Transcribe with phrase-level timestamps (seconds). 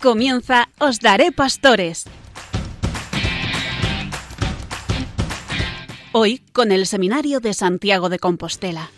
[0.00, 2.06] Comienza Os Daré Pastores.
[6.12, 8.88] Hoy con el Seminario de Santiago de Compostela.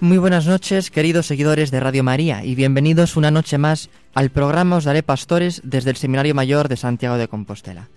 [0.00, 4.76] Muy buenas noches, queridos seguidores de Radio María, y bienvenidos una noche más al programa
[4.76, 7.90] Os Daré Pastores desde el Seminario Mayor de Santiago de Compostela.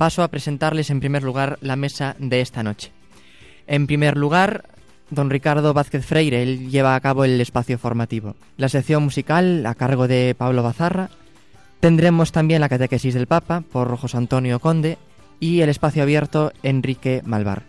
[0.00, 2.90] Paso a presentarles en primer lugar la mesa de esta noche.
[3.66, 4.64] En primer lugar,
[5.10, 8.34] don Ricardo Vázquez Freire, él lleva a cabo el espacio formativo.
[8.56, 11.10] La sección musical a cargo de Pablo Bazarra.
[11.80, 14.96] Tendremos también la catequesis del Papa por José Antonio Conde
[15.38, 17.64] y el espacio abierto Enrique Malvar.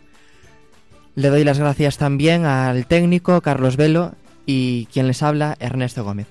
[1.16, 4.13] Le doy las gracias también al técnico Carlos Velo
[4.45, 6.27] y quien les habla Ernesto Gómez.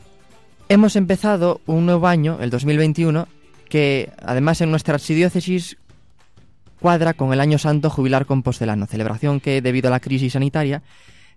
[0.70, 3.28] Hemos empezado un nuevo año, el 2021,
[3.68, 5.76] que además en nuestra archidiócesis
[6.80, 10.82] cuadra con el Año Santo Jubilar Compostelano, celebración que debido a la crisis sanitaria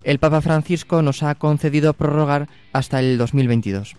[0.02, 3.96] el Papa Francisco nos ha concedido prorrogar hasta el 2022.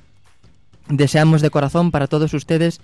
[0.87, 2.79] Deseamos de corazón para todos ustedes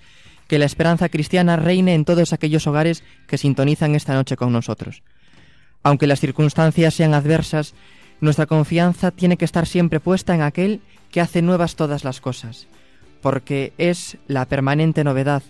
[0.48, 5.02] que la esperanza cristiana reine en todos aquellos hogares que sintonizan esta noche con nosotros.
[5.84, 7.74] Aunque las circunstancias sean adversas,
[8.20, 12.66] nuestra confianza tiene que estar siempre puesta en aquel que hace nuevas todas las cosas,
[13.20, 15.42] porque es la permanente novedad,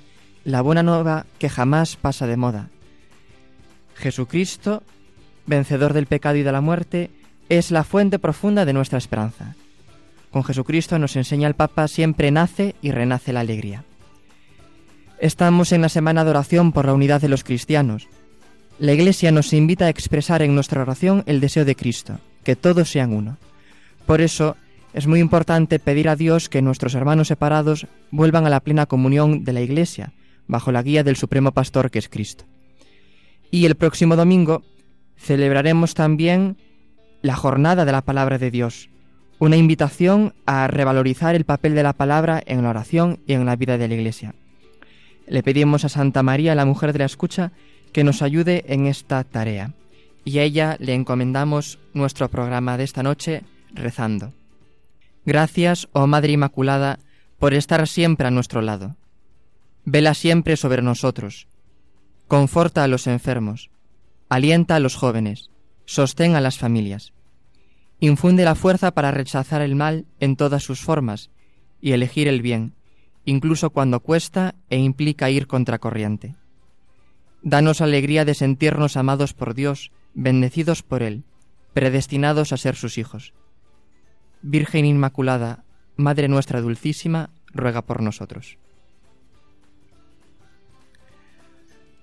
[0.45, 2.69] la buena nueva que jamás pasa de moda.
[3.95, 4.83] Jesucristo,
[5.47, 7.11] vencedor del pecado y de la muerte,
[7.49, 9.55] es la fuente profunda de nuestra esperanza.
[10.31, 13.85] Con Jesucristo nos enseña el Papa siempre nace y renace la alegría.
[15.19, 18.09] Estamos en la semana de oración por la unidad de los cristianos,
[18.79, 22.91] la Iglesia nos invita a expresar en nuestra oración el deseo de Cristo, que todos
[22.91, 23.37] sean uno.
[24.07, 24.57] Por eso
[24.93, 29.45] es muy importante pedir a Dios que nuestros hermanos separados vuelvan a la plena comunión
[29.45, 30.13] de la Iglesia,
[30.49, 32.45] bajo la guía del Supremo Pastor que es Cristo.
[33.53, 34.63] Y el próximo domingo
[35.15, 36.57] celebraremos también
[37.21, 38.89] la jornada de la palabra de Dios,
[39.39, 43.55] una invitación a revalorizar el papel de la palabra en la oración y en la
[43.55, 44.35] vida de la Iglesia.
[45.27, 47.53] Le pedimos a Santa María, la mujer de la escucha,
[47.93, 49.75] que nos ayude en esta tarea.
[50.25, 53.43] Y a ella le encomendamos nuestro programa de esta noche
[53.75, 54.33] rezando.
[55.27, 57.01] Gracias, oh Madre Inmaculada,
[57.39, 58.97] por estar siempre a nuestro lado.
[59.85, 61.49] Vela siempre sobre nosotros.
[62.33, 63.71] Conforta a los enfermos.
[64.31, 65.51] Alienta a los jóvenes.
[65.85, 67.13] Sostén a las familias.
[68.01, 71.31] Infunde la fuerza para rechazar el mal en todas sus formas
[71.83, 72.73] y elegir el bien,
[73.27, 76.35] incluso cuando cuesta e implica ir contracorriente.
[77.43, 81.25] Danos alegría de sentirnos amados por Dios, bendecidos por Él,
[81.75, 83.35] predestinados a ser sus hijos.
[84.41, 85.65] Virgen Inmaculada,
[85.97, 88.57] Madre nuestra Dulcísima, ruega por nosotros.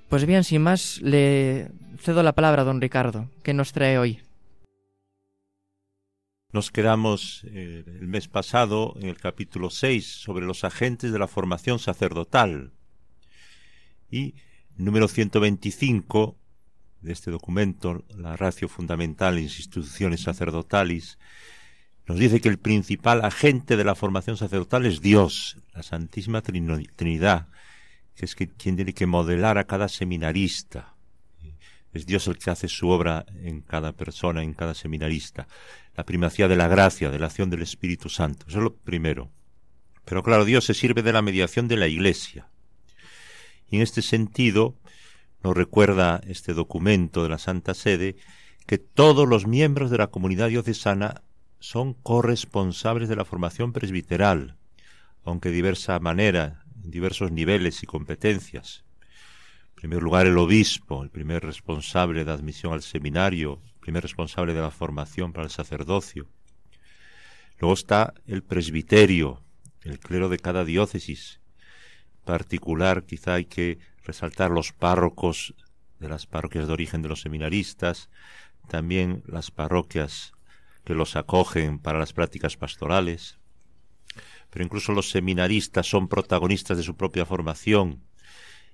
[0.10, 3.30] Pues bien, sin más, le cedo la palabra a don Ricardo.
[3.44, 4.20] ¿Qué nos trae hoy?
[6.52, 11.28] Nos quedamos eh, el mes pasado en el capítulo 6 sobre los agentes de la
[11.28, 12.74] formación sacerdotal.
[14.10, 14.34] Y
[14.78, 16.36] número 125
[17.02, 21.20] de este documento, la ratio fundamental en instituciones sacerdotales,
[22.08, 27.48] nos dice que el principal agente de la formación sacerdotal es Dios, la Santísima Trinidad,
[28.20, 30.94] que es quien tiene que modelar a cada seminarista.
[31.94, 35.48] Es Dios el que hace su obra en cada persona, en cada seminarista.
[35.96, 38.46] La primacía de la gracia, de la acción del Espíritu Santo.
[38.50, 39.32] Eso es lo primero.
[40.04, 42.50] Pero claro, Dios se sirve de la mediación de la Iglesia.
[43.70, 44.76] Y en este sentido,
[45.42, 48.18] nos recuerda este documento de la Santa Sede
[48.68, 51.24] que todos los miembros de la comunidad diocesana
[51.60, 54.58] son corresponsables de la formación presbiteral,
[55.24, 58.84] aunque de diversa manera, diversos niveles y competencias.
[59.70, 64.54] En primer lugar, el obispo, el primer responsable de admisión al seminario, el primer responsable
[64.54, 66.28] de la formación para el sacerdocio.
[67.60, 69.44] Luego está el presbiterio,
[69.84, 71.40] el clero de cada diócesis,
[72.26, 75.56] particular quizá hay que resaltar los párrocos
[76.00, 78.10] de las parroquias de origen de los seminaristas,
[78.68, 80.34] también las parroquias
[80.86, 83.40] que los acogen para las prácticas pastorales,
[84.50, 88.02] pero incluso los seminaristas son protagonistas de su propia formación,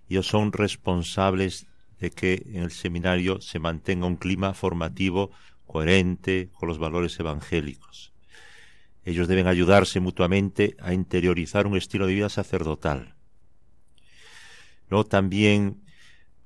[0.09, 1.67] ellos son responsables
[1.99, 5.31] de que en el seminario se mantenga un clima formativo
[5.65, 8.13] coherente con los valores evangélicos.
[9.03, 13.15] Ellos deben ayudarse mutuamente a interiorizar un estilo de vida sacerdotal.
[14.89, 15.81] Luego también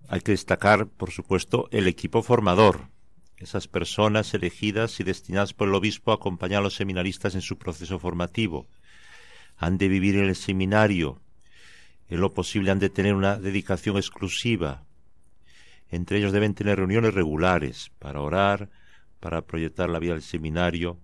[0.07, 2.89] hay que destacar, por supuesto, el equipo formador,
[3.37, 7.57] esas personas elegidas y destinadas por el obispo a acompañar a los seminaristas en su
[7.57, 8.67] proceso formativo.
[9.59, 11.21] Han de vivir en el seminario,
[12.07, 14.83] en lo posible han de tener una dedicación exclusiva.
[15.89, 18.69] Entre ellos deben tener reuniones regulares para orar,
[19.19, 20.99] para proyectar la vida del seminario,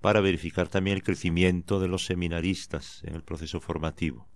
[0.00, 4.28] para verificar también el crecimiento de los seminaristas en el proceso formativo.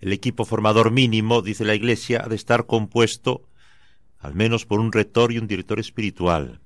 [0.00, 3.48] El equipo formador mínimo, dice la Iglesia, ha de estar compuesto
[4.18, 6.60] al menos por un rector y un director espiritual,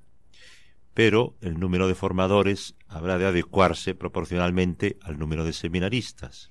[0.99, 6.51] pero el número de formadores habrá de adecuarse proporcionalmente al número de seminaristas.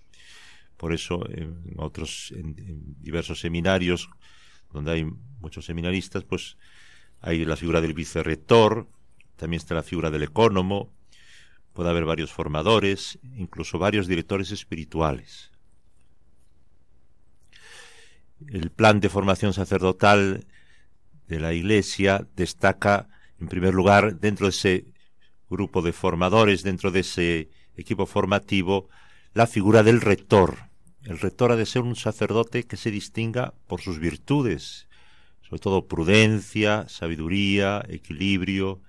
[0.78, 2.56] Por eso, en otros, en,
[3.02, 4.10] diversos seminarios
[4.72, 5.06] donde hay
[5.42, 6.56] muchos seminaristas, pues
[7.20, 8.88] hay la figura del vicerrector,
[9.36, 10.94] también está la figura del ecónomo,
[11.74, 15.52] puede haber varios formadores, incluso varios directores espirituales.
[18.48, 20.48] El plan de formación sacerdotal
[21.28, 23.10] de la Iglesia destaca,
[23.40, 24.86] en primer lugar, dentro de ese
[25.50, 28.90] grupo de formadores, dentro de ese equipo formativo,
[29.34, 30.58] la figura del rector.
[31.04, 34.88] El rector ha de ser un sacerdote que se distinga por sus virtudes,
[35.42, 38.82] sobre todo prudencia, sabiduría, equilibrio,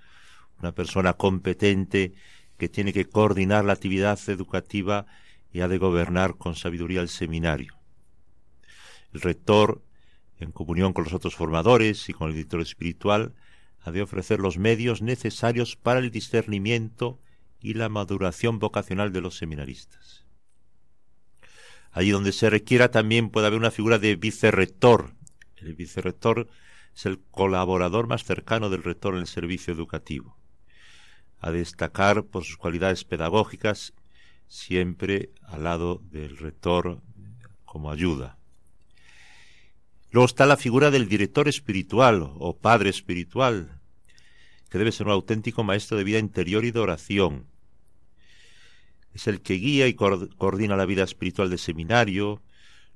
[0.59, 2.13] una persona competente
[2.57, 5.05] que tiene que coordinar la actividad educativa
[5.53, 7.75] y ha de gobernar con sabiduría el seminario.
[9.13, 9.81] El rector,
[10.39, 13.33] en comunión con los otros formadores y con el director espiritual,
[13.91, 17.19] de ofrecer los medios necesarios para el discernimiento
[17.59, 20.25] y la maduración vocacional de los seminaristas.
[21.91, 25.13] Allí donde se requiera también puede haber una figura de vicerrector.
[25.57, 26.47] El vicerrector
[26.95, 30.37] es el colaborador más cercano del rector en el servicio educativo.
[31.39, 33.93] A destacar por sus cualidades pedagógicas,
[34.47, 37.01] siempre al lado del rector
[37.65, 38.37] como ayuda.
[40.11, 43.78] Luego está la figura del director espiritual o padre espiritual,
[44.69, 47.45] que debe ser un auténtico maestro de vida interior y de oración,
[49.13, 52.41] es el que guía y coordina la vida espiritual del seminario,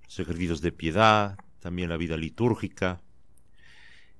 [0.03, 3.01] los ejercicios de piedad, también la vida litúrgica.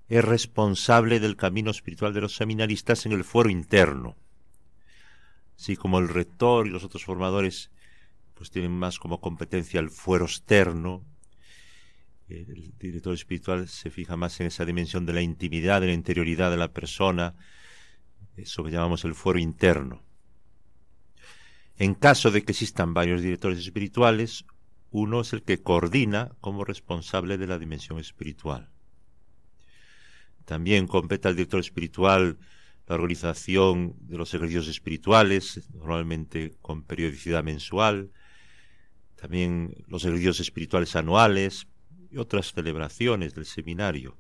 [0.09, 4.15] Es responsable del camino espiritual de los seminaristas en el fuero interno.
[5.57, 7.69] Así como el rector y los otros formadores
[8.33, 11.03] pues tienen más como competencia el fuero externo,
[12.29, 16.51] el director espiritual se fija más en esa dimensión de la intimidad, de la interioridad
[16.51, 17.35] de la persona,
[18.35, 20.03] eso que llamamos el fuero interno.
[21.77, 24.45] En caso de que existan varios directores espirituales,
[24.91, 28.69] uno es el que coordina como responsable de la dimensión espiritual.
[30.45, 32.37] También compete al director espiritual
[32.87, 38.11] la organización de los ejercicios espirituales, normalmente con periodicidad mensual,
[39.15, 41.67] también los ejercicios espirituales anuales
[42.13, 44.15] y otras celebraciones del seminario.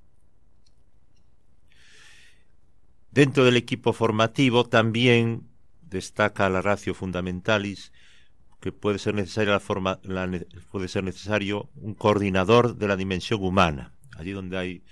[3.11, 5.47] Dentro del equipo formativo también
[5.81, 7.91] destaca la ratio fundamentalis
[8.59, 9.99] que puede ser necesaria la forma,
[10.71, 13.93] puede ser necesario un coordinador de la dimensión humana.
[14.17, 14.83] Allí donde hay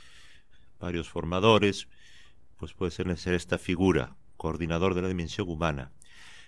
[0.77, 1.87] varios formadores,
[2.57, 5.93] pues puede ser necesaria esta figura, coordinador de la dimensión humana.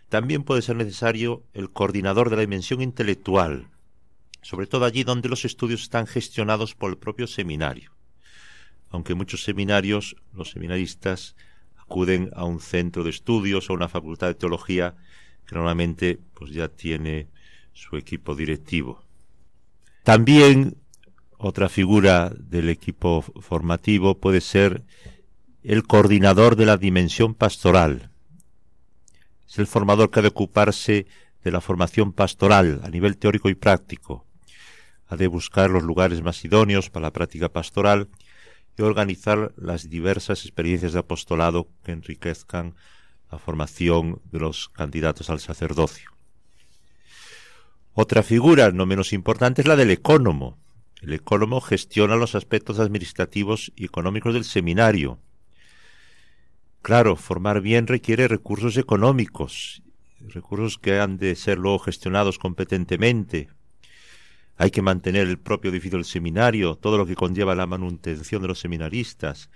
[0.10, 3.70] También puede ser necesario el coordinador de la dimensión intelectual,
[4.44, 7.92] sobre todo allí donde los estudios están gestionados por el propio seminario.
[8.90, 11.36] Aunque muchos seminarios, los seminaristas,
[11.78, 14.96] acuden a un centro de estudios o una facultad de teología
[15.48, 17.28] que normalmente pues ya tiene
[17.74, 19.04] su equipo directivo.
[20.04, 20.78] También
[21.38, 24.84] otra figura del equipo formativo puede ser
[25.64, 28.10] el coordinador de la dimensión pastoral.
[29.48, 31.06] Es el formador que ha de ocuparse
[31.44, 34.26] de la formación pastoral a nivel teórico y práctico.
[35.14, 38.10] Ha de buscar los lugares más idóneos para la práctica pastoral
[38.76, 42.74] y organizar las diversas experiencias de apostolado que enriquezcan
[43.32, 46.10] la formación de los candidatos al sacerdocio.
[47.94, 50.58] Otra figura no menos importante es la del ecónomo.
[51.00, 55.20] El ecónomo gestiona los aspectos administrativos y económicos del seminario.
[56.82, 59.84] Claro, formar bien requiere recursos económicos,
[60.22, 63.50] recursos que han de ser luego gestionados competentemente
[64.58, 68.48] hay que mantener el propio edificio del seminario, todo lo que conlleva la manutención de
[68.48, 69.50] los seminaristas,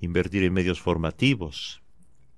[0.00, 1.82] invertir en medios formativos.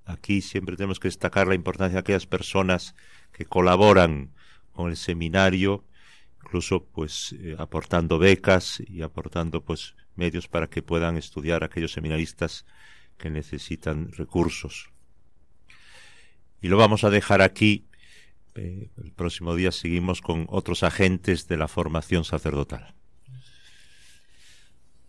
[0.04, 2.94] Aquí siempre tenemos que destacar la importancia de aquellas personas
[3.32, 4.32] que colaboran
[4.72, 5.84] con el seminario,
[6.42, 12.66] incluso pues eh, aportando becas y aportando pues medios para que puedan estudiar aquellos seminaristas
[13.16, 14.90] que necesitan recursos.
[16.60, 17.86] Y lo vamos a dejar aquí
[18.54, 22.94] el próximo día seguimos con otros agentes de la formación sacerdotal.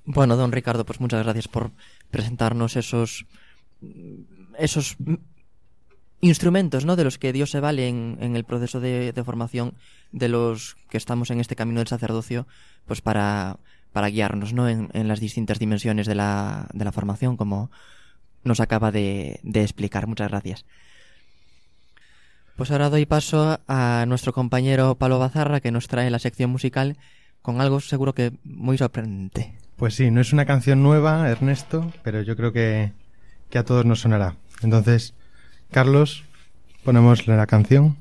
[0.05, 1.71] Bueno, don Ricardo, pues muchas gracias por
[2.11, 3.25] presentarnos esos
[4.57, 4.97] esos
[6.21, 6.95] instrumentos ¿no?
[6.95, 9.73] de los que Dios se vale en, el proceso de, formación
[10.11, 12.47] de los que estamos en este camino del sacerdocio,
[12.85, 13.59] pues para,
[13.91, 14.69] para guiarnos ¿no?
[14.69, 17.71] en, en las distintas dimensiones de la, de la formación, como
[18.43, 20.07] nos acaba de, de explicar.
[20.07, 20.65] Muchas gracias
[22.63, 26.95] pues ahora doy paso a nuestro compañero Pablo Bazarra que nos trae la sección musical
[27.41, 29.53] con algo seguro que muy sorprendente.
[29.75, 32.93] Pues sí, no es una canción nueva, Ernesto, pero yo creo que,
[33.49, 34.37] que a todos nos sonará.
[34.61, 35.13] Entonces,
[35.71, 36.23] Carlos,
[36.85, 37.97] ponemos la canción.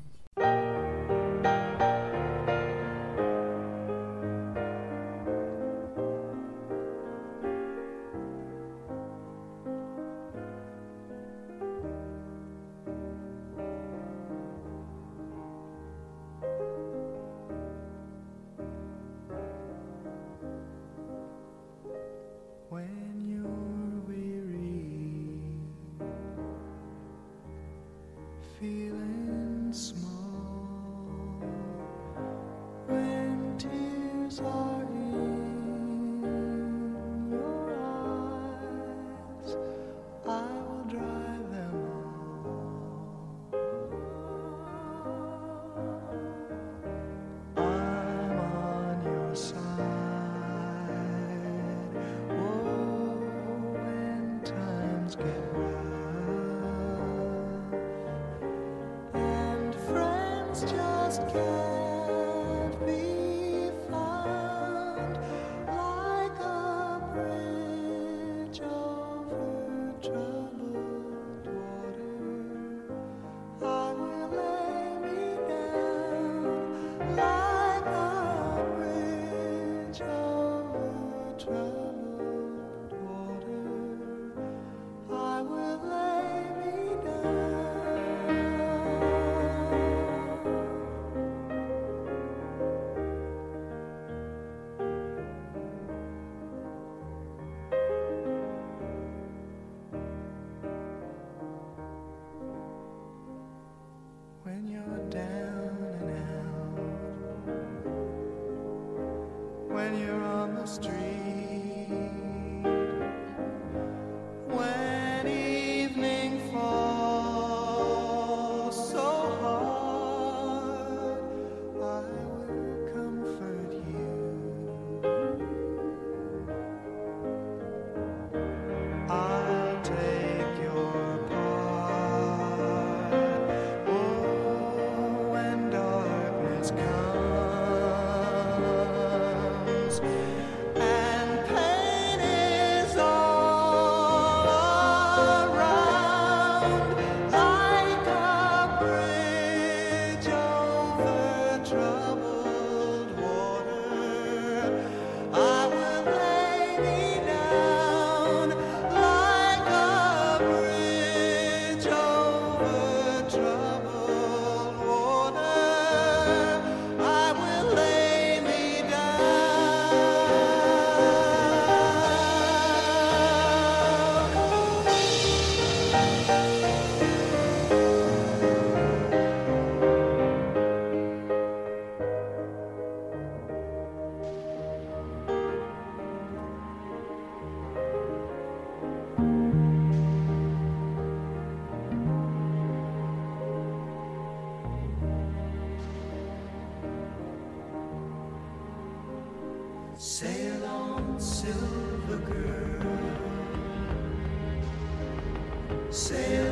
[205.93, 206.42] Say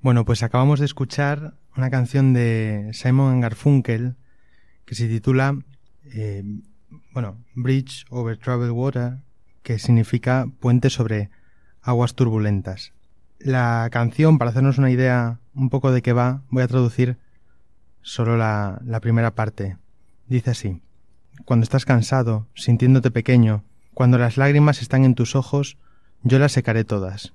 [0.00, 4.16] Bueno, pues acabamos de escuchar una canción de Simon Garfunkel
[4.84, 5.58] que se titula
[6.04, 6.44] eh,
[7.12, 9.18] bueno, Bridge over Troubled Water,
[9.62, 11.30] que significa puente sobre
[11.82, 12.92] aguas turbulentas.
[13.38, 17.18] La canción, para hacernos una idea un poco de qué va, voy a traducir
[18.02, 19.76] solo la, la primera parte.
[20.28, 20.82] Dice así,
[21.44, 25.78] Cuando estás cansado, sintiéndote pequeño, cuando las lágrimas están en tus ojos,
[26.22, 27.34] yo las secaré todas.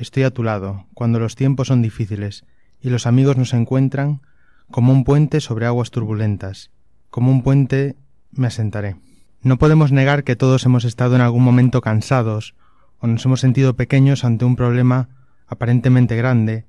[0.00, 2.46] Estoy a tu lado, cuando los tiempos son difíciles
[2.80, 4.22] y los amigos nos encuentran,
[4.70, 6.70] como un puente sobre aguas turbulentas,
[7.10, 7.96] como un puente
[8.32, 8.96] me asentaré.
[9.42, 12.54] No podemos negar que todos hemos estado en algún momento cansados,
[12.98, 15.10] o nos hemos sentido pequeños ante un problema
[15.46, 16.64] aparentemente grande,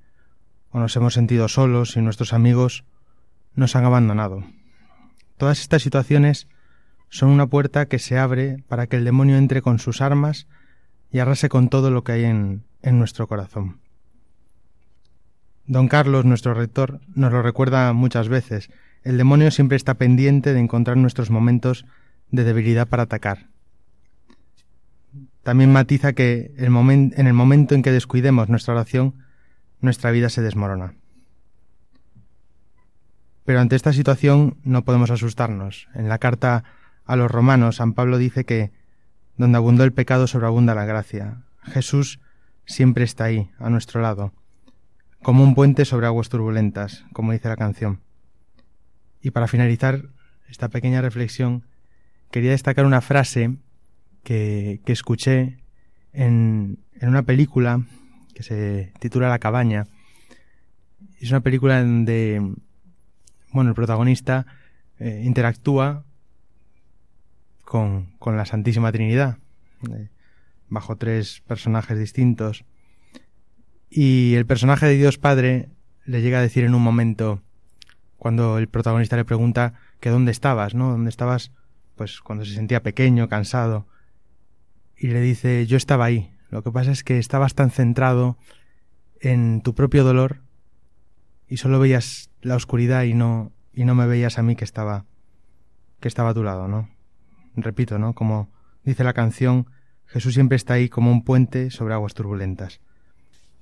[0.72, 2.84] o nos hemos sentido solos y nuestros amigos
[3.56, 4.44] nos han abandonado.
[5.38, 6.50] Todas estas situaciones
[7.08, 10.48] son una puerta que se abre para que el demonio entre con sus armas
[11.14, 13.80] y arrase con todo lo que hay en, en nuestro corazón.
[15.66, 18.70] Don Carlos, nuestro rector, nos lo recuerda muchas veces.
[19.04, 21.86] El demonio siempre está pendiente de encontrar nuestros momentos
[22.30, 23.48] de debilidad para atacar.
[25.44, 29.16] También matiza que en el momento en que descuidemos nuestra oración,
[29.80, 30.94] nuestra vida se desmorona.
[33.46, 35.88] Pero ante esta situación no podemos asustarnos.
[35.96, 36.64] En la carta
[37.06, 38.72] a los romanos, San Pablo dice que
[39.38, 41.42] donde abundó el pecado sobreabunda la gracia.
[41.64, 42.20] Jesús
[42.66, 44.34] siempre está ahí, a nuestro lado,
[45.22, 48.02] como un puente sobre aguas turbulentas, como dice la canción.
[49.22, 50.10] Y para finalizar
[50.50, 51.64] esta pequeña reflexión,
[52.32, 53.58] quería destacar una frase
[54.24, 55.58] que, escuché
[56.14, 57.86] en, una película
[58.34, 59.88] que se titula La cabaña.
[61.20, 62.42] Es una película donde,
[63.52, 64.46] bueno, el protagonista
[65.00, 66.04] eh, interactúa
[67.64, 69.38] con, con la Santísima Trinidad,
[69.92, 70.10] eh,
[70.72, 72.66] bajo tres personajes distintos.
[73.90, 75.70] Y el personaje de Dios Padre
[76.06, 77.44] le llega a decir en un momento,
[78.18, 80.90] cuando el protagonista le pregunta que dónde estabas, ¿no?
[80.90, 81.52] ¿Dónde estabas?
[81.96, 83.86] Pues cuando se sentía pequeño, cansado.
[84.98, 86.32] Y le dice, yo estaba ahí.
[86.50, 88.38] Lo que pasa es que estabas tan centrado
[89.20, 90.42] en tu propio dolor
[91.48, 95.06] y solo veías la oscuridad y no, y no me veías a mí que estaba,
[96.00, 96.90] que estaba a tu lado, ¿no?
[97.56, 98.14] Repito, ¿no?
[98.14, 98.50] Como
[98.84, 99.68] dice la canción,
[100.12, 102.80] Jesús siempre está ahí como un puente sobre aguas turbulentas.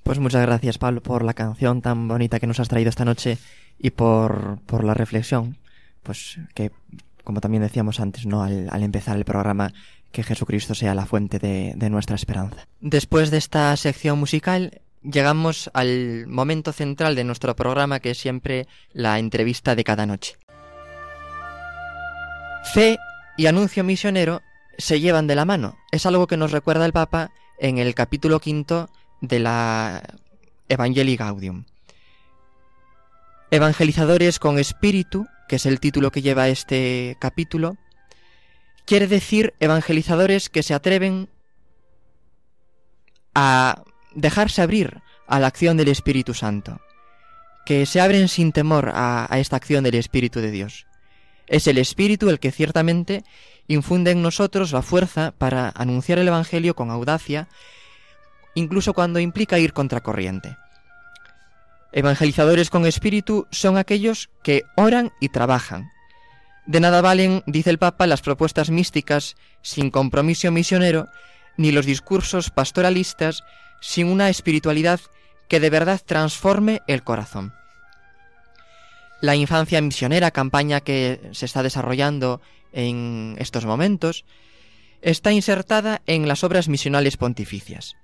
[0.04, 3.38] Pues muchas gracias, Pablo, por la canción tan bonita que nos has traído esta noche
[3.78, 5.58] y por, por la reflexión.
[6.02, 6.72] Pues que,
[7.24, 8.42] como también decíamos antes, ¿no?
[8.42, 9.72] Al, al empezar el programa,
[10.12, 12.68] que Jesucristo sea la fuente de, de nuestra esperanza.
[12.80, 18.68] Después de esta sección musical, llegamos al momento central de nuestro programa, que es siempre
[18.92, 20.36] la entrevista de cada noche.
[22.74, 22.98] Fe
[23.38, 24.42] y anuncio misionero
[24.80, 25.78] se llevan de la mano.
[25.92, 28.90] Es algo que nos recuerda el Papa en el capítulo quinto
[29.22, 30.02] de la
[30.70, 31.66] Evangelii Gaudium.
[33.52, 37.76] Evangelizadores con espíritu, que es el título que lleva este capítulo,
[38.86, 41.30] quiere decir evangelizadores que se atreven
[43.36, 43.84] a
[44.16, 46.80] dejarse abrir a la acción del Espíritu Santo,
[47.66, 50.88] que se abren sin temor a, a esta acción del Espíritu de Dios.
[51.48, 53.24] Es el Espíritu el que ciertamente
[53.70, 57.48] infunde en nosotros la fuerza para anunciar el Evangelio con audacia,
[58.56, 60.58] incluso cuando implica ir contracorriente.
[61.94, 65.90] Evangelizadores con espíritu son aquellos que oran y trabajan.
[66.66, 71.08] De nada valen, dice el Papa, las propuestas místicas sin compromiso misionero,
[71.56, 73.44] ni los discursos pastoralistas
[73.82, 75.00] sin una espiritualidad
[75.48, 77.54] que de verdad transforme el corazón.
[79.22, 82.42] La infancia misionera, campaña que se está desarrollando
[82.74, 84.26] en estos momentos,
[85.02, 87.96] está insertada en las obras misionales pontificias.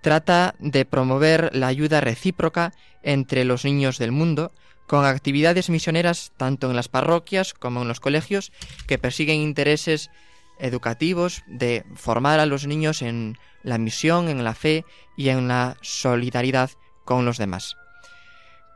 [0.00, 4.52] Trata de promover la ayuda recíproca entre los niños del mundo,
[4.86, 8.52] con actividades misioneras tanto en las parroquias como en los colegios
[8.86, 10.10] que persiguen intereses
[10.58, 14.84] educativos de formar a los niños en la misión, en la fe
[15.16, 16.70] y en la solidaridad
[17.04, 17.76] con los demás.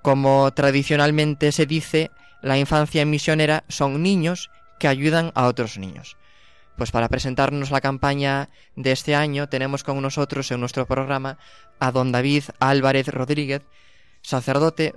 [0.02, 2.10] Como tradicionalmente se dice,
[2.42, 6.16] la infancia misionera son niños que ayudan a otros niños.
[6.76, 11.38] Pues para presentarnos la campaña de este año tenemos con nosotros en nuestro programa
[11.78, 13.62] a don David Álvarez Rodríguez,
[14.22, 14.94] sacerdote,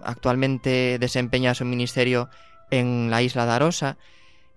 [0.00, 2.28] actualmente desempeña su ministerio
[2.70, 3.96] en la isla de Arosa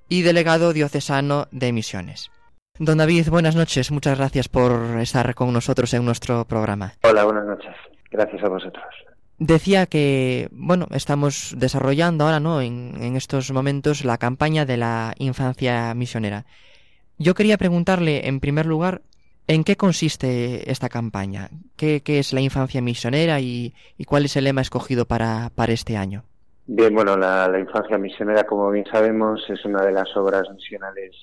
[0.10, 2.30] y delegado diocesano de misiones.
[2.78, 6.94] Don David, buenas noches, muchas gracias por estar con nosotros en nuestro programa.
[7.04, 7.74] Hola, buenas noches.
[8.12, 8.84] Gracias a vosotros.
[9.38, 12.62] Decía que, bueno, estamos desarrollando ahora, ¿no?
[12.62, 16.46] En, en, estos momentos la campaña de la infancia misionera.
[17.18, 19.02] Yo quería preguntarle, en primer lugar,
[19.48, 21.50] ¿En qué consiste esta campaña?
[21.76, 25.72] ¿Qué, qué es la infancia misionera y, y, cuál es el lema escogido para, para
[25.72, 26.24] este año?
[26.66, 31.16] Bien, bueno, la, la, infancia misionera, como bien sabemos, es una de las obras misionales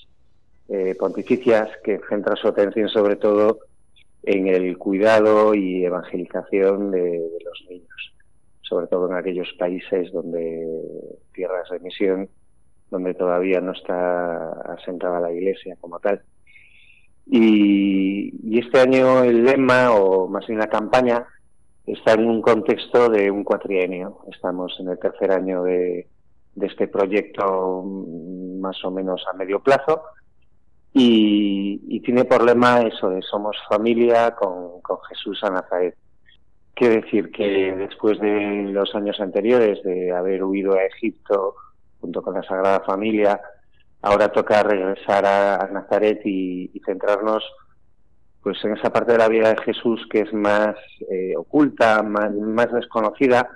[0.68, 3.58] eh, pontificias que centra su atención sobre todo
[4.22, 8.14] en el cuidado y evangelización de, los niños,
[8.62, 10.66] sobre todo en aquellos países donde
[11.34, 12.28] tierras de misión,
[12.90, 16.22] donde todavía no está asentada la Iglesia como tal.
[17.26, 21.26] Y, este año el lema, o más bien la campaña,
[21.86, 24.18] está en un contexto de un cuatrienio.
[24.30, 26.06] Estamos en el tercer año de,
[26.54, 30.02] de este proyecto más o menos a medio plazo
[30.94, 35.96] y, y, tiene por lema eso de somos familia con, con Jesús a Nazaret.
[36.74, 41.54] Quiere decir que después de los años anteriores de haber huido a Egipto
[42.00, 43.40] junto con la Sagrada Familia,
[44.02, 47.42] ahora toca regresar a, a Nazaret y, y, centrarnos
[48.42, 50.74] pues en esa parte de la vida de Jesús que es más
[51.08, 53.48] eh, oculta, más, más, desconocida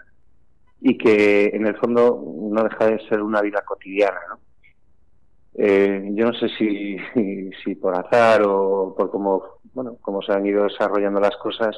[0.80, 2.22] y que en el fondo
[2.52, 4.20] no deja de ser una vida cotidiana.
[4.30, 4.38] ¿no?
[5.58, 6.48] Eh, yo no sé
[7.64, 9.42] si, por azar o por cómo,
[9.72, 11.76] bueno, cómo se han ido desarrollando las cosas,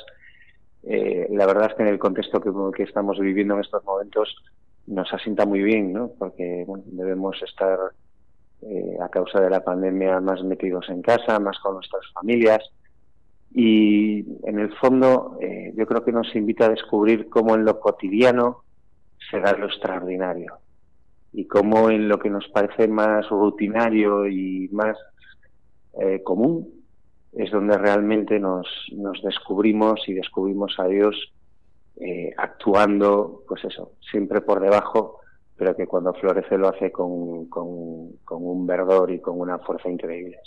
[0.82, 4.34] eh, la verdad es que en el contexto que, que estamos viviendo en estos momentos
[4.86, 6.12] nos asienta muy bien, ¿no?
[6.18, 7.78] porque bueno, debemos estar
[8.62, 12.62] eh, a causa de la pandemia más metidos en casa, más con nuestras familias.
[13.54, 17.78] Y en el fondo eh, yo creo que nos invita a descubrir cómo en lo
[17.80, 18.64] cotidiano
[19.30, 20.58] se da lo extraordinario
[21.38, 24.96] y cómo en lo que nos parece más rutinario y más
[26.00, 26.68] eh, común
[27.32, 31.14] es donde realmente nos, nos descubrimos y descubrimos a Dios
[32.00, 35.20] eh, actuando, pues eso, siempre por debajo
[35.56, 40.40] pero que cuando florece lo hace con, con, un verdor y con una fuerza increíbles.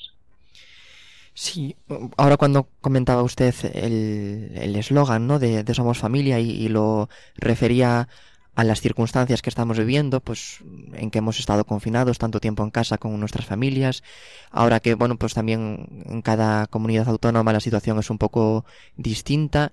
[1.34, 1.76] Sí,
[2.16, 5.38] ahora cuando comentaba usted el eslogan ¿no?
[5.38, 8.08] de, Somos Familia y, lo refería
[8.56, 10.60] a las circunstancias que estamos viviendo, pues
[10.94, 14.04] en que hemos estado confinados tanto tiempo en casa con nuestras familias,
[14.50, 18.66] ahora que bueno, pues también en cada comunidad autónoma la situación es un poco
[18.98, 19.72] distinta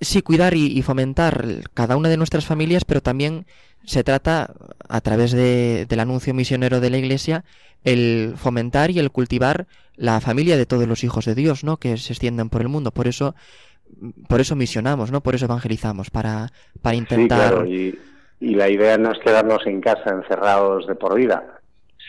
[0.00, 3.46] sí cuidar y, fomentar cada una de nuestras familias, pero también
[3.84, 4.52] se trata,
[4.88, 7.44] a través de, del anuncio misionero de la Iglesia,
[7.84, 11.76] el fomentar y el cultivar la familia de todos los hijos de Dios, ¿no?
[11.76, 12.90] Que se extienden por el mundo.
[12.90, 13.34] Por eso,
[14.28, 15.20] por eso misionamos, ¿no?
[15.20, 16.48] Por eso evangelizamos, para,
[16.82, 17.48] para intentar.
[17.48, 17.66] Sí, claro.
[17.66, 17.98] y,
[18.40, 21.60] y la idea no es quedarnos en casa encerrados de por vida,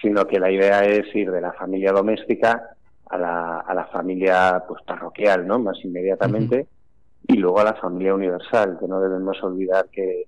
[0.02, 2.76] sino que la idea es ir de la familia doméstica
[3.10, 5.60] a la, a la familia pues parroquial, ¿no?
[5.60, 6.56] Más inmediatamente.
[6.56, 6.82] Uh -huh
[7.28, 10.28] y luego a la familia universal, que no debemos olvidar que,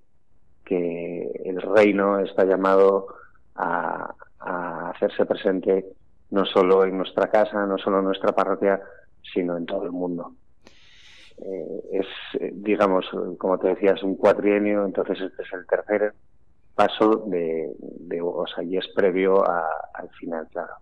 [0.63, 3.07] que el reino está llamado
[3.55, 5.85] a, a, hacerse presente
[6.31, 8.81] no solo en nuestra casa, no solo en nuestra parroquia,
[9.33, 10.33] sino en todo el mundo.
[11.37, 12.07] Eh, es,
[12.53, 13.05] digamos,
[13.37, 16.13] como te decía, es un cuatrienio, entonces este es el tercer
[16.75, 20.73] paso de, de o sea, y es previo a, al final, claro.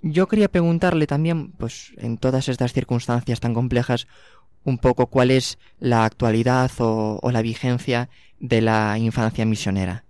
[0.00, 4.06] Yo quería preguntarle también, pues en todas estas circunstancias tan complejas,
[4.64, 8.08] un poco cuál es la actualidad o, o la vigencia
[8.38, 10.04] de la infancia misionera.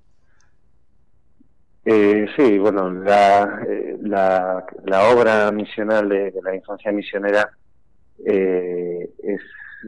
[1.85, 3.63] Eh, sí, bueno, la,
[4.03, 7.51] la, la obra misional de, de, la infancia misionera
[8.25, 9.41] eh, es,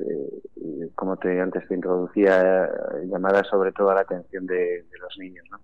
[0.06, 2.68] eh, como te antes te introducía,
[3.04, 5.44] llamada sobre todo a la atención de, los niños.
[5.50, 5.58] ¿no?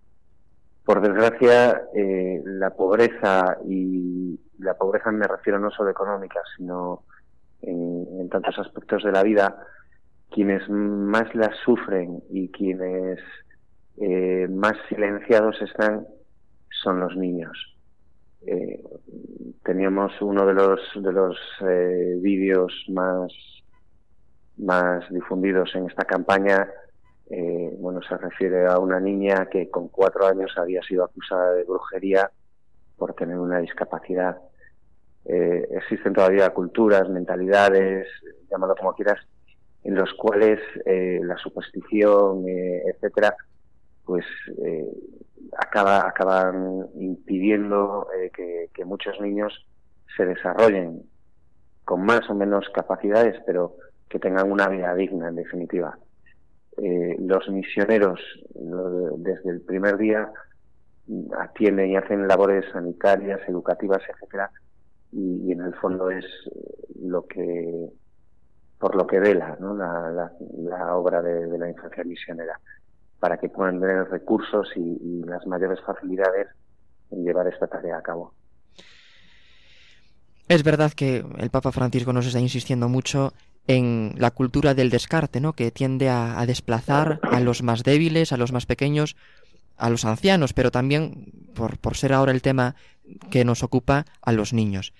[0.84, 7.02] Por desgracia, eh, la pobreza y la pobreza me refiero no solo económica, sino
[7.62, 9.56] en, en, tantos aspectos de la vida,
[10.30, 13.20] quienes más las sufren y quienes
[13.98, 16.06] eh, más silenciados están
[16.82, 17.75] son los niños.
[18.46, 18.80] Eh,
[19.64, 21.36] teníamos uno de los de los
[21.68, 23.32] eh, vídeos más
[24.56, 26.70] más difundidos en esta campaña.
[27.28, 31.64] Eh, bueno se refiere a una niña que con cuatro años había sido acusada de
[31.64, 32.30] brujería
[32.96, 34.38] por tener una discapacidad.
[35.24, 38.06] Existen todavía culturas, mentalidades,
[38.48, 39.18] llámalo como quieras,
[39.82, 43.34] en los cuales la superstición, etcétera,
[44.04, 44.24] pues
[45.58, 48.30] acaba, acaban impidiendo eh,
[48.72, 49.66] que, muchos niños
[50.16, 51.02] se desarrollen
[51.84, 53.76] con más o menos capacidades, pero
[54.08, 55.98] que tengan una vida digna, en definitiva.
[56.78, 58.20] Eh, los misioneros,
[58.54, 60.30] desde el primer día,
[61.38, 64.50] atienden y hacen labores sanitarias, educativas, etcétera,
[65.12, 66.24] y, en el fondo es
[67.00, 67.88] lo que
[68.78, 69.74] por lo que vela ¿no?
[69.74, 72.60] la, la, la, obra de, la infancia misionera
[73.20, 76.48] para que puedan tener recursos y, las mayores facilidades
[77.10, 78.34] en llevar esta tarea a cabo.
[80.48, 83.32] Es verdad que el Papa Francisco nos está insistiendo mucho
[83.66, 85.54] en la cultura del descarte, ¿no?
[85.54, 89.16] Que tiende a, desplazar a los más débiles, a los más pequeños,
[89.76, 92.76] a los ancianos, pero también, por, ser ahora el tema
[93.30, 94.92] que nos ocupa, a los niños.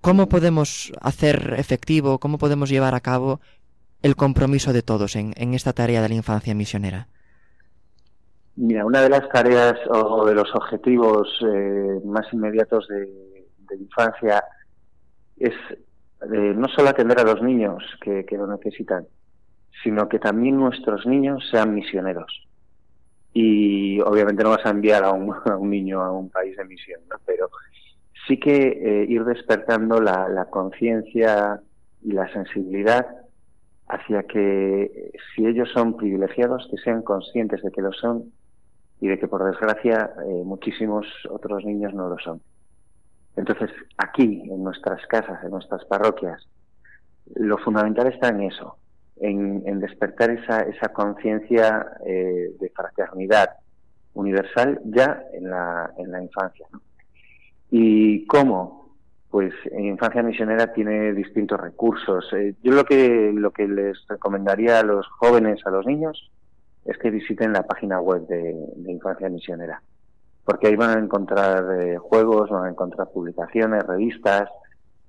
[0.00, 3.40] ¿Cómo podemos hacer efectivo, cómo podemos llevar a cabo
[4.00, 7.08] el compromiso de todos en esta tarea de la infancia misionera?
[8.56, 13.06] Mira, una de las tareas o de los objetivos eh, más inmediatos de,
[13.58, 14.44] de infancia
[15.36, 15.54] es
[16.32, 19.06] eh, no solo atender a los niños que, lo necesitan,
[19.82, 22.46] sino que también nuestros niños sean misioneros.
[23.32, 26.64] Y obviamente no vas a enviar a un, a un niño a un país de
[26.64, 27.16] misión, ¿no?
[27.26, 27.50] pero
[28.26, 31.60] sí que eh, ir despertando la, la conciencia
[32.02, 33.06] y la sensibilidad
[33.88, 38.32] hacia que si ellos son privilegiados, que sean conscientes de que lo son
[39.04, 42.40] y de que por desgracia eh, muchísimos otros niños no lo son.
[43.36, 46.48] Entonces, aquí, en nuestras casas, en nuestras parroquias,
[47.34, 48.78] lo fundamental está en eso,
[49.16, 53.50] en, despertar esa, esa conciencia eh, de fraternidad
[54.14, 56.66] universal ya en la, en la infancia.
[57.70, 58.96] ¿Y cómo?
[59.28, 62.24] Pues en Infancia Misionera tiene distintos recursos.
[62.32, 66.30] Eh, yo lo que, lo que les recomendaría a los jóvenes, a los niños,
[66.84, 68.54] es que visiten la página web de,
[68.86, 69.82] Infancia Misionera,
[70.44, 74.50] porque ahí van a encontrar eh, juegos, van a encontrar publicaciones, revistas,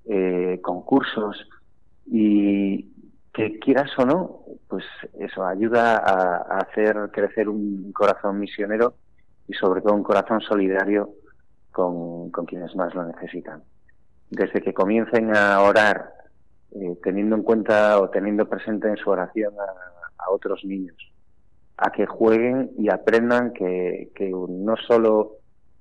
[0.05, 1.47] eh, concursos
[2.05, 2.93] y
[3.33, 4.85] que quieras o no, pues
[5.19, 8.95] eso ayuda a, hacer crecer un corazón misionero
[9.47, 11.09] y sobre todo un corazón solidario
[11.71, 13.61] con, con quienes más lo necesitan.
[14.29, 16.13] Desde que comiencen a orar,
[16.71, 19.53] eh, teniendo en cuenta o teniendo presente en su oración
[20.17, 20.95] a otros niños,
[21.77, 25.37] a que jueguen y aprendan que, que no solo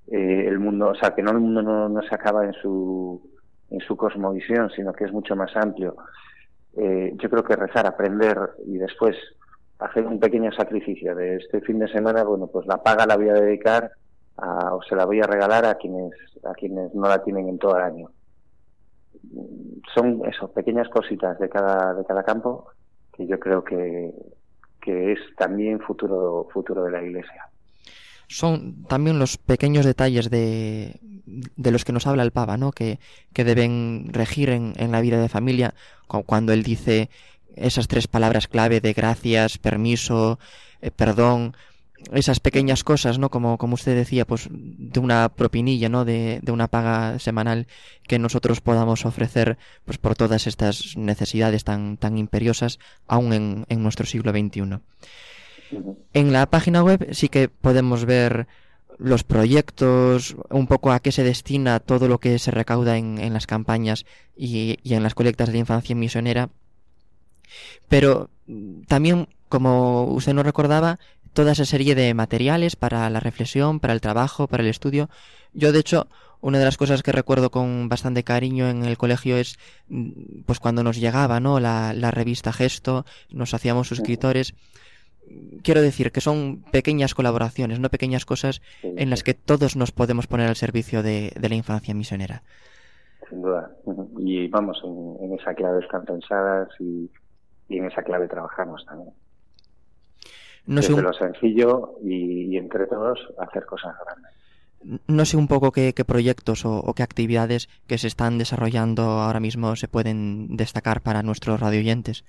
[0.09, 3.31] eh, el mundo, o sea, que no el mundo no, no, se acaba en su,
[3.71, 5.97] en su cosmovisión, sino que es mucho más amplio.
[6.77, 9.17] Eh, yo creo que rezar, aprender y después
[9.79, 13.29] hacer un pequeño sacrificio de este fin de semana, bueno, pues la paga la voy
[13.29, 13.93] a dedicar
[14.37, 16.13] a, o se la voy a regalar a quienes,
[16.45, 18.11] a quienes no la tienen en todo el año.
[19.95, 22.67] Son eso, pequeñas cositas de cada, de cada campo
[23.13, 24.13] que yo creo que,
[24.85, 27.49] que es también futuro, futuro de la Iglesia.
[28.29, 31.01] Son también los pequeños detalles de,
[31.57, 32.73] de los que nos habla el Papa, ¿no?
[32.73, 32.99] Que,
[33.33, 35.75] que deben regir en, en la vida de familia,
[36.07, 37.09] cuando él dice
[37.57, 40.39] esas tres palabras clave de gracias, permiso,
[40.83, 41.57] eh, perdón,
[42.13, 43.31] esas pequeñas cosas, ¿no?
[43.31, 46.05] Como, como usted decía, pues de una propinilla, ¿no?
[46.05, 47.67] De, de, una paga semanal
[48.07, 53.83] que nosotros podamos ofrecer, pues por todas estas necesidades tan, tan imperiosas, aún en, en
[53.83, 54.79] nuestro siglo XXI.
[56.13, 58.47] En la página web sí que podemos ver
[58.99, 63.33] los proyectos, un poco a qué se destina todo lo que se recauda en, en
[63.33, 66.51] las campañas y, y en las colectas de infancia misionera.
[67.89, 68.31] Pero
[68.87, 70.99] también, como usted nos recordaba,
[71.35, 75.11] toda esa serie de materiales para la reflexión, para el trabajo, para el estudio.
[75.53, 76.09] Yo, de hecho,
[76.41, 79.59] una de las cosas que recuerdo con bastante cariño en el colegio es
[80.47, 81.61] pues cuando nos llegaba, ¿no?
[81.61, 84.55] La, la revista Gesto, nos hacíamos suscriptores.
[85.63, 90.27] Quiero decir que son pequeñas colaboraciones, no pequeñas cosas en las que todos nos podemos
[90.27, 92.43] poner al servicio de, de la infancia misionera.
[93.31, 93.71] Sin duda.
[94.19, 97.11] Y vamos, en, en esa clave están pensadas y,
[97.71, 99.15] y en esa clave trabajamos también.
[100.67, 104.33] No sé un, lo sencillo y, y entre todos hacer cosas grandes.
[105.07, 109.03] no sé un poco qué, qué proyectos o, o, qué actividades que se están desarrollando
[109.03, 112.25] ahora mismo se pueden destacar para nuestros radioyentes.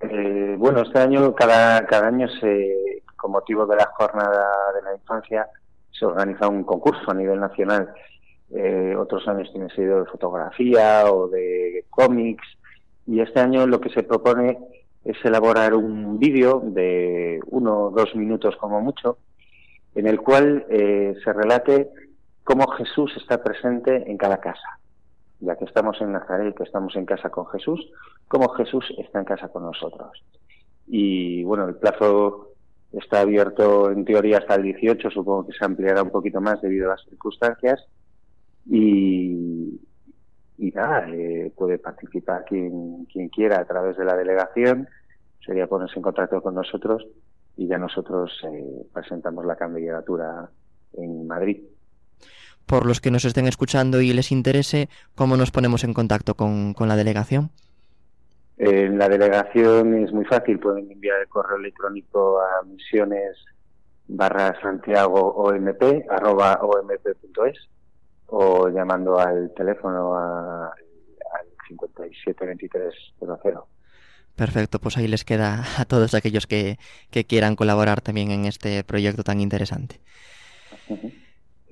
[0.00, 4.94] Eh, bueno, este año, cada, cada año, se, con motivo de la jornada de la
[4.94, 5.46] infancia,
[5.90, 7.88] se organiza un concurso a nivel nacional.
[8.50, 12.46] Eh, otros años tiene sido de fotografía o de cómics.
[13.06, 14.58] Y este año lo que se propone
[15.06, 19.18] es elaborar un vídeo de uno o dos minutos como mucho,
[19.94, 21.88] en el cual eh, se relate
[22.42, 24.78] cómo Jesús está presente en cada casa.
[25.40, 27.80] Ya que estamos en Nazaret, que estamos en casa con Jesús,
[28.26, 30.24] cómo Jesús está en casa con nosotros.
[30.86, 32.52] Y bueno, el plazo
[32.92, 36.86] está abierto en teoría hasta el 18, supongo que se ampliará un poquito más debido
[36.86, 37.86] a las circunstancias.
[38.68, 39.80] Y,
[40.58, 44.88] y nada, eh, puede participar quien, quien quiera a través de la delegación,
[45.44, 47.06] sería ponerse en contacto con nosotros
[47.56, 50.50] y ya nosotros eh, presentamos la candidatura
[50.94, 51.62] en Madrid.
[52.66, 56.74] Por los que nos estén escuchando y les interese, ¿cómo nos ponemos en contacto con,
[56.74, 57.50] con la delegación?
[58.58, 63.36] En la delegación es muy fácil, pueden enviar el correo electrónico a misiones
[64.08, 67.68] barra Santiago OMP arroba omp.es
[68.28, 73.64] o llamando al teléfono a- al 572300.
[74.34, 76.78] Perfecto, pues ahí les queda a todos aquellos que,
[77.10, 80.00] que quieran colaborar también en este proyecto tan interesante.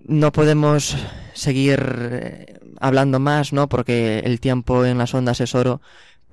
[0.06, 0.96] No podemos
[1.32, 1.80] seguir
[2.12, 3.68] eh, hablando más, ¿no?
[3.68, 5.80] Porque el tiempo en las ondas es oro,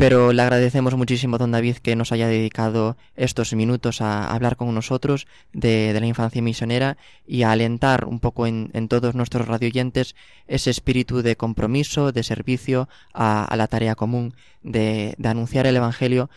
[0.02, 4.74] pero le agradecemos muchísimo don David que nos haya dedicado estos minutos a hablar con
[4.74, 10.16] nosotros de, la infancia misionera y a alentar un poco en, todos nuestros radioyentes
[10.48, 14.34] ese espíritu de compromiso, de servicio a, la tarea común,
[14.64, 16.32] de, anunciar el Evangelio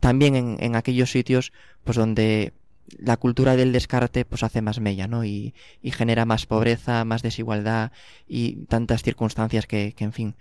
[0.00, 2.52] también en, en aquellos sitios pues donde
[2.98, 5.24] la cultura del descarte pues hace más mella, ¿no?
[5.24, 7.90] Y, y genera más pobreza, más desigualdad
[8.28, 10.34] y tantas circunstancias que, que en fin,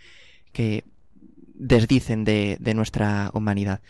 [0.51, 0.83] que
[1.57, 3.81] desdicen de, de nuestra humanidad.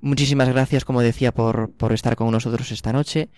[0.00, 3.28] Muchísimas gracias, como decía, por, por estar con nosotros esta noche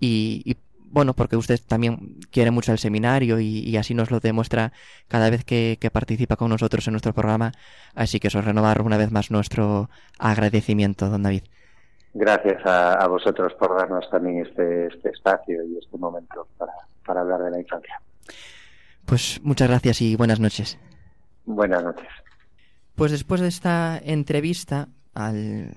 [0.00, 0.56] y, y,
[0.90, 4.72] bueno, porque usted también quiere mucho el seminario y, y así nos lo demuestra
[5.06, 7.52] cada vez que, que participa con nosotros en nuestro programa.
[7.94, 11.42] Así que eso, renovar una vez más nuestro agradecimiento, don David.
[12.14, 16.72] Gracias a, a vosotros por darnos también este, este espacio y este momento para,
[17.04, 18.00] para hablar de la infancia.
[19.04, 20.78] Pues muchas gracias y buenas noches.
[21.44, 22.08] Buenas noches.
[22.98, 25.72] Pues después de esta entrevista al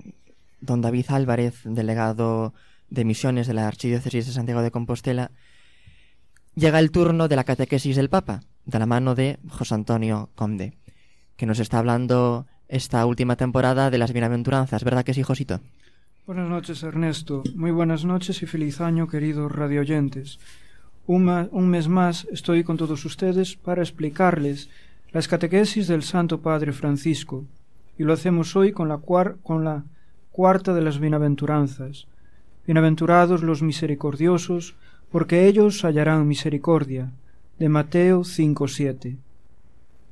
[0.60, 2.52] don David Álvarez, delegado
[2.90, 5.30] de misiones de la Archidiócesis de Santiago de Compostela,
[6.56, 10.76] llega el turno de la catequesis del Papa, de la mano de José Antonio Conde,
[11.36, 15.60] que nos está hablando esta última temporada de las bienaventuranzas, ¿verdad que sí, Josito?
[16.26, 17.44] Buenas noches, Ernesto.
[17.54, 20.40] Muy buenas noches y feliz año, queridos radioyentes.
[21.06, 24.70] Un, un mes más estoy con todos ustedes para explicarles
[25.12, 27.44] las catequesis del Santo Padre Francisco,
[27.98, 29.84] y lo hacemos hoy con la,
[30.30, 32.06] cuarta de las bienaventuranzas.
[32.64, 34.74] Bienaventurados los misericordiosos,
[35.10, 37.12] porque ellos hallarán misericordia.
[37.58, 39.18] De Mateo 5.7.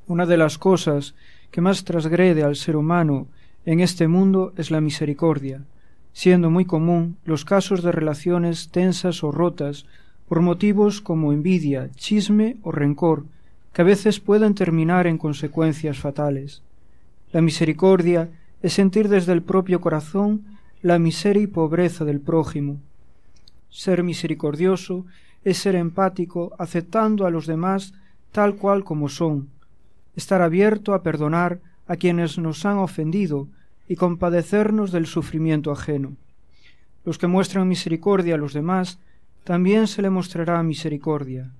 [0.06, 1.14] Una de las cosas
[1.50, 3.26] que más trasgrede al ser humano
[3.64, 5.64] en este mundo es la misericordia,
[6.12, 9.86] siendo muy común los casos de relaciones tensas o rotas
[10.28, 13.24] por motivos como envidia, chisme o rencor,
[13.72, 16.62] que a veces pueden terminar en consecuencias fatales.
[17.32, 18.28] La misericordia
[18.62, 20.44] es sentir desde el propio corazón
[20.82, 22.78] la miseria y pobreza del prójimo.
[23.68, 25.06] Ser misericordioso
[25.44, 27.94] es ser empático, aceptando a los demás
[28.32, 29.48] tal cual como son,
[30.16, 33.48] estar abierto a perdonar a quienes nos han ofendido
[33.88, 36.16] y compadecernos del sufrimiento ajeno.
[37.04, 38.98] Los que muestran misericordia a los demás,
[39.44, 41.50] también se le mostrará misericordia.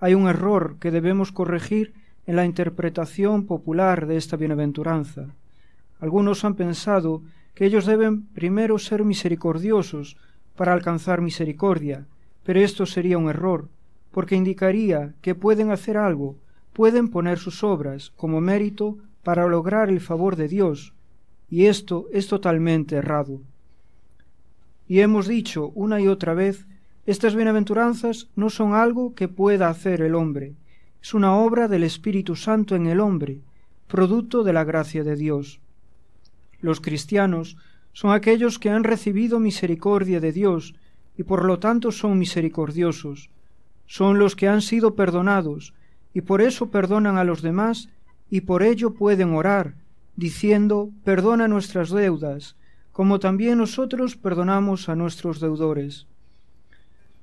[0.00, 1.92] Hay un error que debemos corregir
[2.26, 5.34] en la interpretación popular de esta bienaventuranza.
[5.98, 7.22] Algunos han pensado
[7.54, 10.16] que ellos deben primero ser misericordiosos
[10.54, 12.06] para alcanzar misericordia,
[12.44, 13.68] pero esto sería un error,
[14.12, 16.36] porque indicaría que pueden hacer algo,
[16.72, 20.94] pueden poner sus obras como mérito para lograr el favor de Dios,
[21.50, 23.40] y esto es totalmente errado.
[24.86, 26.66] Y hemos dicho una y otra vez,
[27.08, 30.56] estas bienaventuranzas no son algo que pueda hacer el hombre,
[31.00, 33.40] es una obra del Espíritu Santo en el hombre,
[33.86, 35.58] producto de la gracia de Dios.
[36.60, 37.56] Los cristianos
[37.94, 40.74] son aquellos que han recibido misericordia de Dios
[41.16, 43.30] y por lo tanto son misericordiosos.
[43.86, 45.72] Son los que han sido perdonados
[46.12, 47.88] y por eso perdonan a los demás
[48.28, 49.76] y por ello pueden orar,
[50.16, 52.56] diciendo, perdona nuestras deudas,
[52.92, 56.06] como también nosotros perdonamos a nuestros deudores.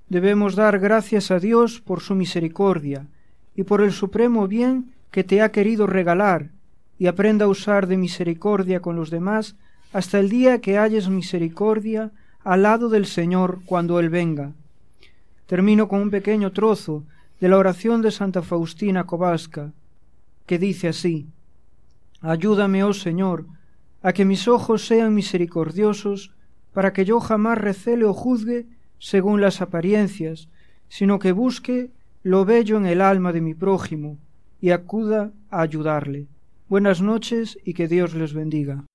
[0.10, 3.08] Debemos dar gracias a Dios por su misericordia
[3.56, 6.52] y por el supremo bien que te ha querido regalar,
[6.98, 9.56] y aprenda a usar de misericordia con los demás
[9.92, 12.12] hasta el día que halles misericordia
[12.44, 14.54] al lado del Señor cuando Él venga.
[15.48, 17.04] Termino con un pequeño trozo
[17.40, 19.74] de la oración de Santa Faustina Kowalska,
[20.46, 21.28] que dice así
[22.22, 23.46] Ayúdame, oh Señor,
[24.02, 26.32] a que mis ojos sean misericordiosos,
[26.74, 28.68] para que yo jamás recele o juzgue
[29.00, 30.48] según las apariencias,
[30.88, 31.92] sino que busque
[32.24, 34.18] lo bello en el alma de mi prójimo
[34.62, 36.28] y acuda a ayudarle.
[36.68, 38.86] Buenas noches y que Dios les bendiga.